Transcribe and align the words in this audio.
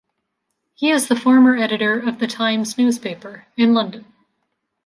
He 0.73 0.89
is 0.89 1.05
former 1.09 1.55
editor 1.55 1.99
of 1.99 2.17
"The 2.17 2.25
Times" 2.25 2.75
newspaper 2.75 3.45
in 3.55 3.75
London. 3.75 4.11